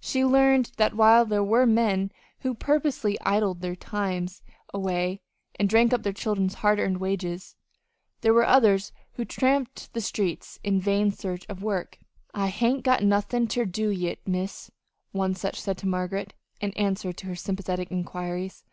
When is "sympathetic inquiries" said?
17.36-18.64